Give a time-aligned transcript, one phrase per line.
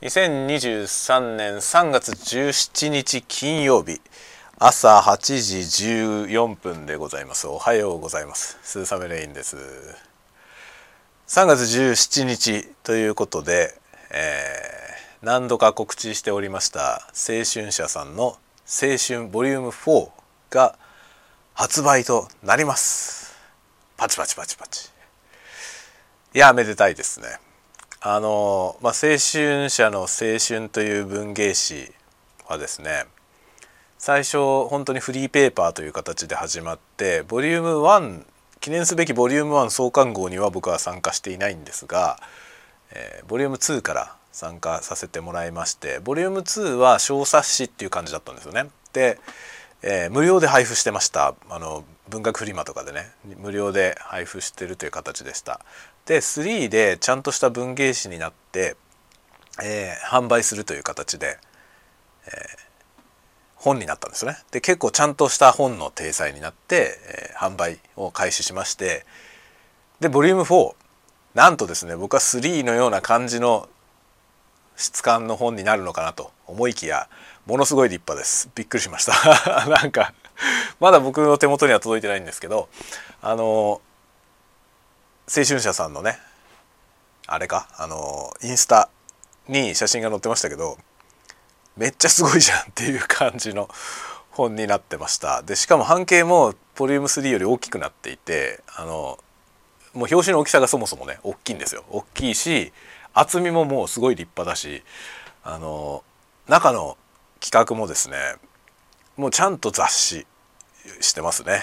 [0.00, 4.00] 2023年3月17日金曜日
[4.56, 7.48] 朝8時14分でございます。
[7.48, 8.60] おはようございます。
[8.62, 9.56] スーサメレインです。
[11.26, 13.74] 3月17日ということで、
[14.12, 20.10] えー、何度か告知しておりました青春社さんの青春ボリューム4
[20.50, 20.78] が
[21.54, 23.36] 発売となります。
[23.96, 24.90] パチパチパチパチ。
[26.34, 27.47] いやめでたいですね。
[28.00, 31.92] あの、まあ、青春社の「青春」という文芸誌
[32.46, 33.06] はですね
[33.98, 38.22] 最初本当にフリーペーパーという形で始まってボリューム1
[38.60, 42.20] 記念すべきボリューム1創刊号には僕は参加していないんですが、
[42.92, 48.70] えー、ボリューム2から参加させてもらいましてボリューム2は小冊子っていう感じだったんですよね。
[48.92, 49.18] で、
[49.82, 51.34] えー、無料で配布してました。
[51.48, 53.10] あの文学フリマとかでね。
[53.38, 55.60] 無料で配布してるという形でした。
[56.06, 58.76] で3でちゃんとした文芸誌になって、
[59.62, 61.38] えー、販売するという形で、
[62.26, 62.32] えー、
[63.56, 64.36] 本になったんですね。
[64.50, 69.04] で結構ちゃんとした本の体裁になって、え、販売を開始しまして
[70.00, 70.74] でボリューム4
[71.34, 73.68] なんとですね僕は3のような感じの
[74.76, 77.08] 質感の本になるのかなと思いきや
[77.48, 78.50] ものすごい立派です。
[78.54, 79.14] びっくりしました。
[79.70, 80.12] なんか
[80.80, 82.68] まだ僕の手元には届いてないんですけど
[83.22, 83.80] あの
[85.34, 86.20] 青春社さんのね
[87.26, 87.66] あれか？
[87.78, 88.90] あのインスタ
[89.48, 90.76] に写真が載ってましたけど
[91.78, 93.70] めっちゃすごいじゃんっていう感じの
[94.30, 95.40] 本になってました。
[95.42, 99.18] でしかも半径もボリューム3より大きくなっていてあの
[99.94, 101.84] もう表紙の大きさがそもそもね大きいんですよ。
[101.88, 102.74] 大きいし
[103.14, 104.82] 厚みももうすごい立派だし
[105.42, 106.04] あの
[106.46, 106.98] 中の
[107.40, 108.16] 企画もですね
[109.16, 110.26] もうちゃんと雑誌
[111.00, 111.62] してますね。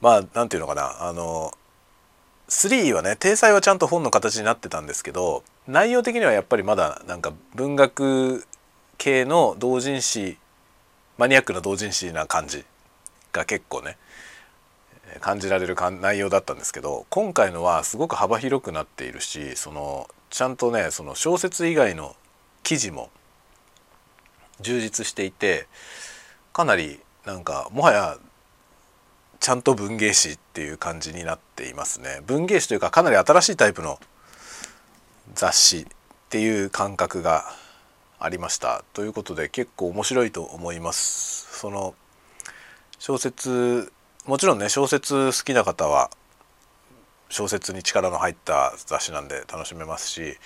[0.00, 1.52] まあ何て言うのかなあの
[2.48, 8.44] 3はね体裁はちゃんと本の形になってたんですけど内容的にはやっぱりまだなんか文学
[8.98, 10.36] 系の同人誌
[11.16, 12.64] マニアックな同人誌な感じ
[13.32, 13.96] が結構ね
[15.20, 22.16] 感じられる内容だったんですけど今回のはすごく幅広くなっているしそのちゃんとねその小説以外の
[22.62, 23.10] 記事も
[24.60, 25.66] 充実していて
[26.52, 28.18] かなりなんかもはや
[29.40, 32.22] ちゃんと文芸誌っていう感じになっていますね。
[32.26, 33.98] 文芸誌というかかなり新しいタイプの
[35.34, 35.86] 雑誌っ
[36.30, 37.44] ていう感覚が
[38.18, 38.84] ありました。
[38.94, 41.58] ということで結構面白いと思います。
[41.58, 41.94] その
[42.98, 43.92] 小説
[44.24, 46.10] もちろんね小説好きな方は
[47.28, 50.38] 小説に力の入った雑誌なんで楽しめますし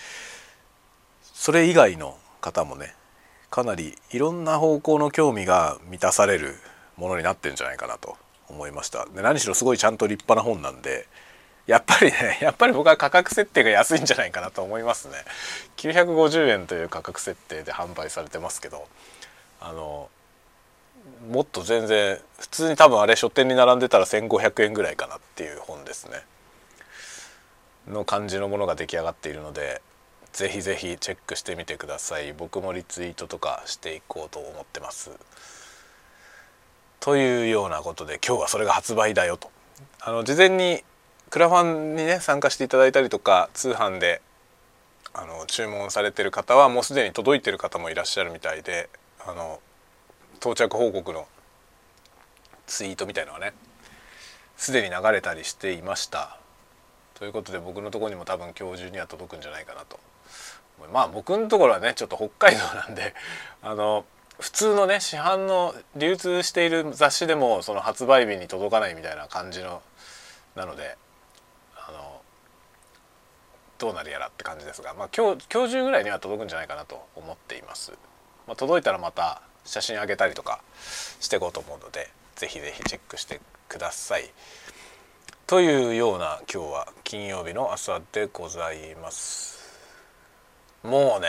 [1.22, 2.94] それ以外の方もね
[3.50, 6.54] かなりいろんな方向の興味が満たされる
[6.96, 8.16] ものになってんじゃないかなと
[8.48, 9.06] 思いました。
[9.06, 11.06] で何しろすごいちゃんと立派な本なんで
[11.66, 15.14] やっぱりね やっぱり僕は価格設定が安いんじゃないかなと思いますね。
[15.76, 18.86] 950円という価格設定で販売されてますけど
[19.60, 20.08] あの
[21.30, 26.22] もっと全然普通に多分あれ書店に並んでたら1500円ぐらいかなっていう本ですね。
[27.86, 29.80] の感じのものが出来上がっているので
[30.38, 32.32] ぜひぜひチェックしてみてください。
[32.32, 35.10] 僕もリツイートとかしていこうと思ってます。
[37.00, 39.50] というようなことで今日はそれが発売だよと。
[40.00, 40.84] あの事前に
[41.30, 44.22] クラファンにね参加していただいたりとか通販で
[45.12, 48.88] あの注文されてる方はもうすでに届いてる方もいらっしゃるみたいで
[49.26, 49.58] あの
[50.36, 51.26] 到着報告の
[52.68, 53.54] ツイートみたいのはね
[54.56, 56.38] すでに流れたりしていました。
[57.14, 59.98] ということで僕のとこにも多分今日中には届くんじゃないかなと。
[60.92, 63.14] まあ僕のところはねちょっと北海道なんで
[63.62, 64.04] あの
[64.38, 69.82] 普通のね市販の流通している雑誌でもその発売日に届かないみたいな感じの
[70.54, 70.96] なので
[71.76, 72.20] あの
[73.78, 77.92] どうなるやらって感じですが、まあ、今日今日中ぐらいには届くんじゃないかなと思っています。
[78.46, 80.60] まあ、届いたらまた写真あげたりとか
[81.20, 84.30] していこうと思うのでぜひぜひチェックしてください。
[85.46, 89.57] というような今日は金曜日の朝でございます。
[90.82, 91.28] もうね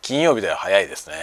[0.00, 1.14] 金曜日では早いですね。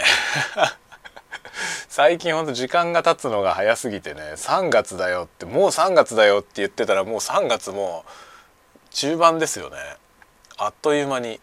[1.88, 8.04] 最近ほんと時間が経つのが早すぎてね3月だよってもう3月だよって言ってたらもう3月も
[8.90, 9.76] 中盤ですよね。
[10.56, 11.40] あっという間に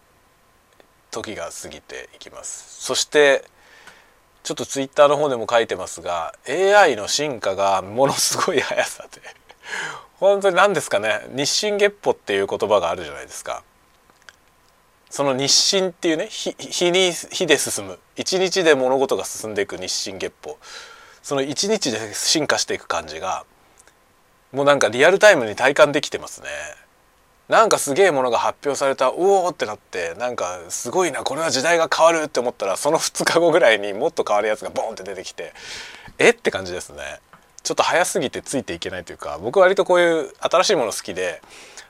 [1.10, 2.84] 時が過ぎていきます。
[2.84, 3.44] そして
[4.42, 9.20] ちょっとツイッターの方でも書いてますが AI の進化がものすごい速さで。
[10.18, 13.62] 本当に何ですかね日進月歩っていう言葉があるじゃないですか。
[15.10, 17.98] その日進っていうね日に日で進む。
[18.16, 20.58] 一日で物事が進んでいく日進月歩。
[21.22, 23.44] その一日で進化していく感じが
[24.52, 26.48] もうなんかリアルタイムに体感できてますね。
[27.48, 35.54] なんかすげえものが発表されたうおってなってなんかすごいなこれは時代が変わるって思ったらその2日後ぐらいにもっと変わるやつがボンって出てきて
[36.18, 37.20] えって感じですね。
[37.62, 41.42] ちょっと早すぎてついていけないというか僕割とこういう新しいもの好きで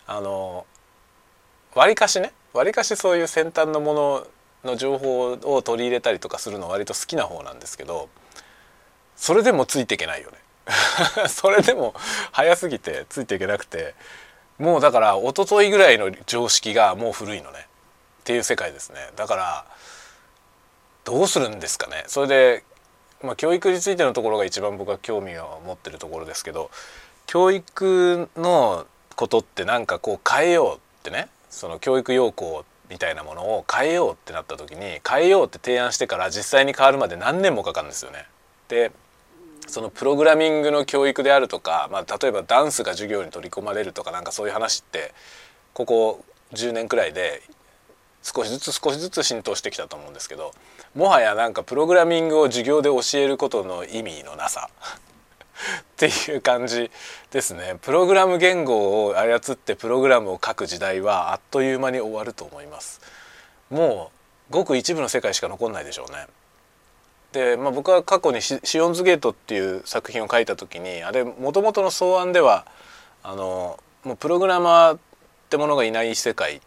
[0.07, 0.65] あの
[1.75, 4.27] 割かしね割かしそういう先端のもの
[4.65, 8.09] の情報を取り入れたりとかするの割と好きな方なんですけど
[9.15, 10.39] それでもついていけないよね。
[11.31, 11.95] それでも
[12.33, 13.95] 早すぎてついていけなくて
[14.59, 17.69] もうだから一昨日ぐらいの常識がもう古いのね
[18.21, 19.11] っていう世界ですね。
[19.15, 19.65] だから
[21.05, 22.03] どうするんですかね。
[22.09, 22.65] それで、
[23.23, 26.73] まあ、教育についてのところが一番僕は興味を持ってるところですけど
[27.27, 28.85] 教育の
[29.15, 38.27] ことってなんかこう変えようってねその教育要項みたいなものを変えようってなった時に変えようって提案してから実際に変わるまで何年もかかるんですよね。
[38.69, 38.93] で
[39.67, 45.13] そのプログラミングの教育であるとか、まあ、例えばダンスが授業に取り込まれるとかなんかそういう話って
[45.75, 46.25] ここ
[46.55, 47.43] 10年くらいで
[48.23, 50.55] 少しずつ少しずつ浸透してきたと思うんですけど
[50.95, 54.71] もはやなんかプログラミングを授業で教えることの意味のなさ
[55.83, 56.91] っていう感じ
[57.31, 57.77] ですね。
[57.83, 63.01] プログラム言語を操ってプログラムを書く時代はあっという間に終わると思います。
[63.71, 64.11] も
[64.51, 66.27] うごく一部の世界しか残んないでしょうね。
[67.33, 72.67] で、まあ、僕は過去にシ「シオンズゲート」っていう作品を書いた時にあれもともとの草案では
[73.23, 74.99] あのもうプログラマーっ
[75.51, 76.63] てものがいない世界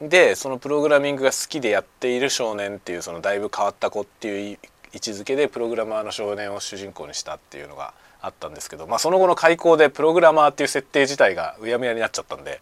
[0.00, 4.58] でそのプログラミングが好きでやっている少年っていうそのだいぶ変わった子っていう
[4.94, 7.92] 位置づけでプログラマーの少年を主人公にしたっていうのが
[8.22, 12.60] あったんですけど、まあ、その後の開校でプログラマーっていう設定自体がうやむやになっちゃったんで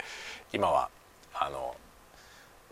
[0.52, 0.88] 今は
[1.34, 1.76] あの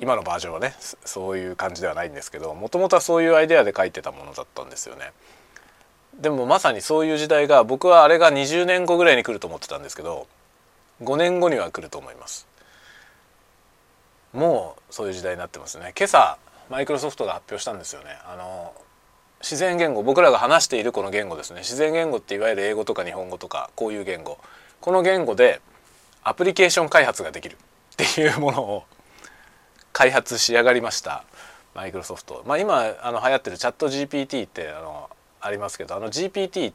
[0.00, 0.74] 今のバージョンはね
[1.04, 5.12] そういう感じではないんですけどもともとはそういうアイデアで書いてたものだったんですよね。
[6.18, 10.26] でもまさにそういう時代が僕はあれが20年後ぐらいに来ると思ってたんですけど
[11.02, 12.46] 5年後には来ると思います。
[14.32, 15.92] もうそういう時代になってますね。
[15.96, 16.38] 今朝
[16.70, 18.16] マイクロソフトが発表したんですよね。
[18.26, 18.72] あの
[19.40, 24.38] 自然言語僕らが話しているこの言語ですね自然言語っていわゆる英語とか日本語とかこういう言語
[24.80, 25.60] この言語で
[26.22, 27.56] アプリケーション開発ができる
[28.02, 28.84] っていうものを
[29.92, 31.24] 開発し上がりました
[31.74, 32.42] マイクロソフト。
[32.46, 35.08] まあ、今あの流行ってるチャット GPT ってあの
[35.40, 36.72] ありますけどあの GPT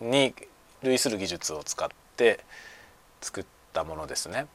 [0.00, 0.34] に
[0.82, 2.40] 類する技術を使って
[3.20, 4.46] 作ったものですね。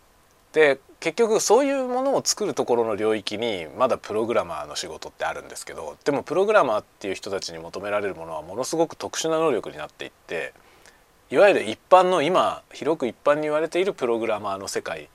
[0.54, 10.54] で結局そういうものを作るところの領域にまだプログラマーの仕事ってあるんですけどでもプログラマーっていう人たちに求められるものはものすごく特殊な能力になっていって
[11.30, 15.10] いわゆる一般の今広く一般に言われているプログラマーの世界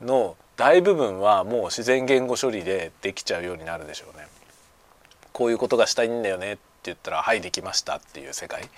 [0.00, 4.26] の大部分はもう自然言語処理でできちゃうようになるでしょうね。
[5.32, 8.68] こういうことがしたいんだよねって言ったら「はいできました」っていう世界。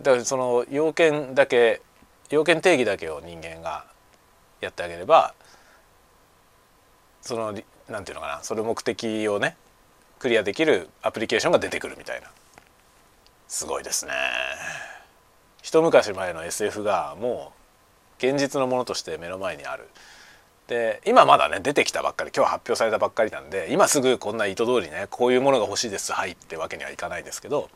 [0.00, 1.82] だからその要件だけ
[2.30, 3.84] 要件定義だけを人間が
[4.60, 5.34] やってあげれば
[7.22, 7.54] その
[7.88, 9.56] なんていうのかなそれ目的をね
[10.18, 12.28] クリアできるアプリケーションが出てくるみたいな。
[13.48, 14.12] すごいですね。
[15.62, 17.52] 一昔前の SF がも
[18.20, 19.88] う現実のものとして目の前にある。
[20.68, 27.70] で今まだね出てきたばっかり今日発表されたばっかりなんで今すぐこんな意図通りねこういうものが欲しいですはいってわけにはいかないですけど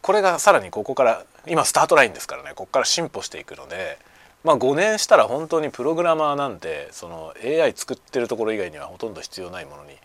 [0.00, 3.98] これがさらにここから今スタートラインですからねここから進歩していくので
[4.42, 9.96] まあ5年したら本当にプログラマーなんてその AI 作ってるところ以外にはほとんど必要ないものに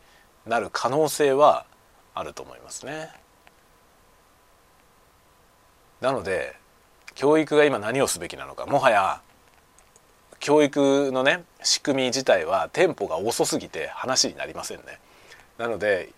[0.46, 1.66] なる可能性は
[2.14, 3.10] あると思いますね。
[6.02, 6.56] なので
[7.16, 9.22] 教育が今何をすべきなのかもはや
[10.40, 15.00] 教育のね仕組み自体はテンポが遅すぎて話になりませんね。
[15.58, 16.10] なので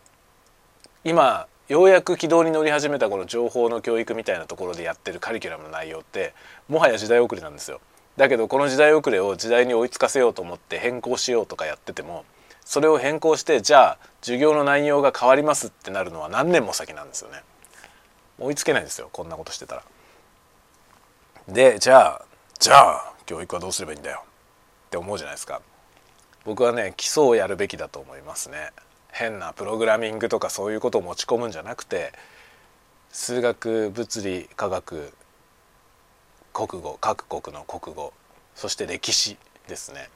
[1.04, 6.34] 今ようやく軌道に乗り始めたこの情報の教育みたいなところでやってるカリキュラムの内容って
[6.68, 7.80] もはや時代遅れなんですよ。
[8.18, 12.26] だけどこの時代遅れを時代に追いつかせようと思って変更しようとかやってても
[12.66, 17.44] それを変更してじゃあ授業の内容が変わりますってなるのは何年も先なんですよね。
[18.40, 19.84] 追いつけないですよこんなことしてたら。
[21.48, 22.22] でじゃあ
[22.60, 24.24] じゃあ教育はどうすればいいんだよ
[24.88, 25.62] って思うじゃないですか。
[26.44, 28.72] 僕はね基礎をやるべきだと思いますね。
[29.12, 32.12] 変なプログラミングとかそういうことを持ち込むんじゃなくて
[33.12, 35.14] 数学物理科学
[36.66, 38.14] 国語各国の国語
[38.56, 39.38] そして歴史
[39.68, 40.10] ですね。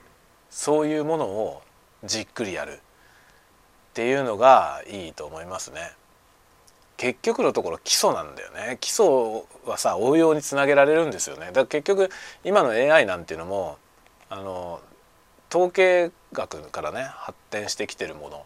[0.50, 1.62] そういうものを
[2.03, 5.91] じっくりやるっていうのがいいと思いますね。
[6.98, 8.77] 結局のところ基礎なんだよね。
[8.79, 9.05] 基礎
[9.65, 11.48] はさ応用につなげられるんですよね。
[11.48, 12.10] だから結局
[12.43, 13.77] 今の AI なんていうのも
[14.31, 14.81] あの
[15.51, 18.45] 統計学からね発展してきてるもの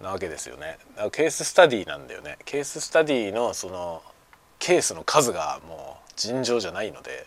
[0.00, 0.78] なわけですよね。
[0.90, 2.38] だからケーススタディなんだよね。
[2.44, 4.00] ケーススタディのその
[4.58, 7.26] ケースの数がもう尋常じゃないので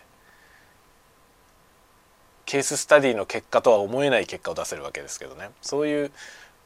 [2.45, 6.11] ケーススタディの結果とは思えない結果を出せるわけですけどねそういう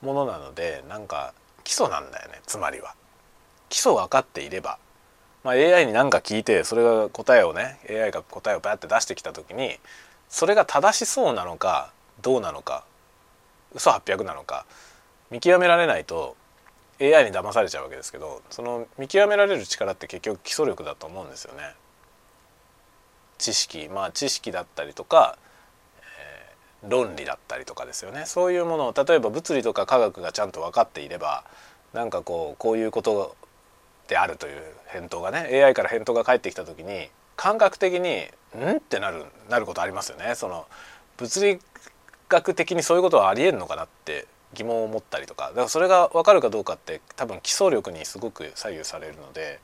[0.02, 2.96] ものなのでなんか基礎なんだよねつまりは。
[3.70, 4.78] 基礎分かっていれば、
[5.44, 9.78] まあ、AI に何か聞いてそれが答えをね AI が答えをバッて出してきた時に
[10.30, 11.92] それが正しそうなのか
[12.22, 12.86] どうなのか
[13.74, 14.66] 嘘800なのか
[15.32, 16.36] 見極められないと
[17.00, 21.76] AI に騙されちゃうわけですけどその見極められる力って結局基礎力だと思うんですよね。
[23.38, 25.38] 知識まあ知識だったりとか、
[26.84, 31.44] えー、論理だったりとかですよねそういうものを例えば物理とか科学がちゃんと分かっていれば
[31.94, 33.36] なんかこうこういうこと
[34.08, 40.36] であるという返答がね AI から返答が返ってきた時に感覚的に「ん?」ってなるなることありますよね。
[40.36, 40.66] その
[41.18, 41.60] 物理
[42.30, 44.26] 学的にそういうことはありえんのかなって
[44.56, 49.60] 疑問を持ったりとかだからそれが分かるかどうかって多分基礎力にすごく左右されるので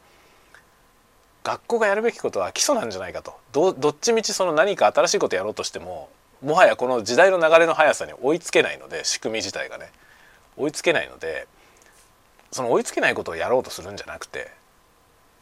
[1.44, 3.34] 学校がやるべきことは基礎なんじゃないかと。
[3.52, 6.10] どどっちみちその何か新しいことやろうとしても
[6.44, 9.92] もはやこの時代の流れの速さに追いつけないので仕組み自体がね。
[10.58, 11.48] 追いつけないので
[12.52, 14.52] その追いつけないことをやろうとするんじゃなくて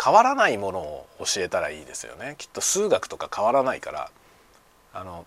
[0.01, 2.35] 変わらないものを教えたらいいですよね。
[2.37, 4.11] きっと数学とか変わらないから
[4.93, 5.25] あの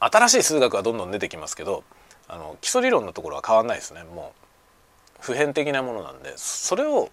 [0.00, 1.82] 新しい数学はどんどん出てきますけど
[2.28, 4.04] あの基礎理論のところは変わんないですね。
[4.04, 4.32] も
[5.20, 7.10] う普遍的なものなんでそれを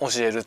[0.00, 0.46] 教えるっ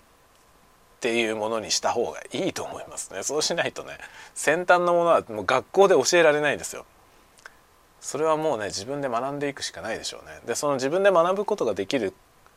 [0.99, 3.23] ていうものにした方がいいと思いますね。
[3.23, 3.97] そうしないとね
[4.35, 6.85] 先端のものはもう学校で教えられないですよ。
[8.01, 10.39] それはもうね自分で学んでいくしかないでしょうね。
[10.45, 12.13] でその自分で学ぶことができる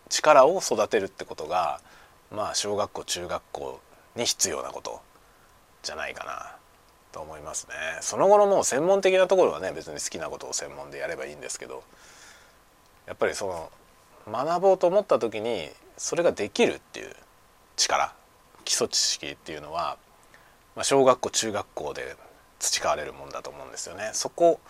[0.09, 1.81] 力を育てるってことが
[2.33, 3.81] まあ小学校中学校
[4.17, 5.01] に必要なこと
[5.83, 6.57] じゃないかな。
[7.17, 7.75] と思いますね。
[8.03, 11.83] その後のもう専門的なところはね別に好きなことを専門でやればいいんですけど
[13.07, 13.71] やっぱりその
[14.31, 17.17] 学ぼうと思った時にそれができるっていう
[17.77, 18.13] 力
[18.67, 19.97] 基礎知識っていうのは、
[20.75, 22.17] まあ、小学校中学校で
[22.59, 24.11] 培われるもんだと思うんですよね。
[24.13, 24.61] そこ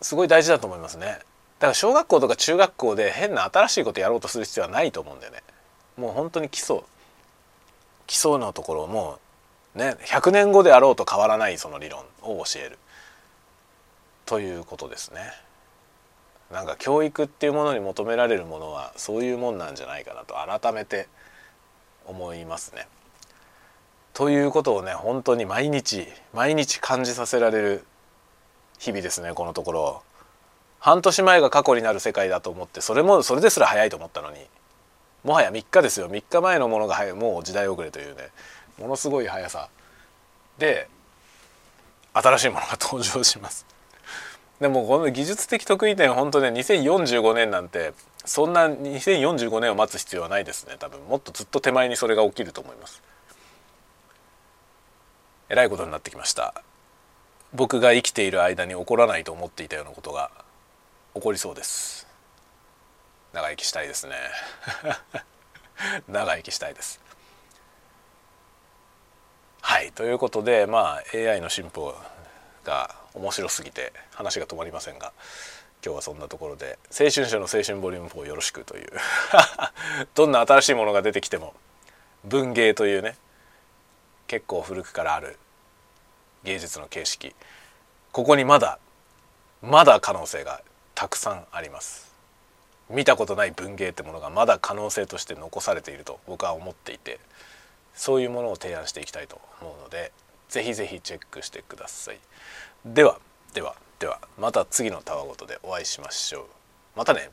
[0.00, 1.06] すごい大事だと思いますね。
[1.06, 5.44] だから小学校とか中学校で変な新しいことやろうとする必要はないと思うんだよね。
[5.96, 6.80] もう本当に基礎
[8.08, 9.20] 基礎のところも
[9.74, 12.78] ね100年後であろうと変わらないその理論を教える
[14.26, 15.20] ということですね。
[16.50, 21.06] なんか教育っていうものに求められるものはそういうもんなんじゃないかなと改めて
[22.06, 22.88] 思いますね。
[24.12, 27.84] ということをね本当に毎日毎日感じさせられる
[28.78, 30.02] 日々ですねこのところ。
[30.80, 34.38] 半年前が過去になる世界だと思ってそれもそれですら早いと思ったのに
[35.24, 38.28] もはや3日ですよ3日前のものが早いもう時代遅れというね
[38.80, 39.68] ものすごい速さ。
[40.58, 40.88] で
[42.12, 43.66] 新しいものが登場します。
[44.60, 47.92] でもこの技術的得意点本当ね2045年なんて
[48.24, 50.76] そんな2045年を待つ必要はないですね。
[50.78, 53.02] 多分もっとずっと手前にそれが起きると思います。
[55.48, 56.62] えらいことになってきました。
[57.52, 60.30] 僕が生きている間に起こらないと思っていたようなことが
[61.14, 62.06] 起こりそうです。
[63.32, 64.14] 長生きしたいですね。
[66.08, 67.00] 長生きしたいです。
[69.62, 71.94] はいということでまあ AI の進歩
[72.64, 75.12] が面白すぎて話が止まりませんが
[75.84, 78.90] 今日はそんなところで「青春社の青春ボリューム4よろしく」という
[80.14, 81.54] どんな新しいものが出てきても
[82.24, 83.16] 文芸というね
[84.26, 85.38] 結構古くからある
[86.44, 87.34] 芸術の形式
[88.12, 88.78] ここにまだ
[89.62, 90.62] まだ可能性が
[90.94, 92.10] たくさんあります。
[92.88, 97.20] 見たことない文芸ってものがまだ可能性として残されていると僕は思っていて
[97.94, 100.12] そういうものを提案していきたいと思うので
[100.48, 102.18] ぜひぜひチェックしてください。
[102.84, 103.18] では
[103.54, 106.44] ではではまた次のたわごとでお会いしましょう。
[106.96, 107.30] またね。